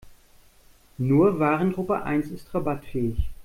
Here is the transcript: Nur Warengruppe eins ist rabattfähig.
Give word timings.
Nur 0.97 1.37
Warengruppe 1.39 2.01
eins 2.03 2.31
ist 2.31 2.51
rabattfähig. 2.55 3.29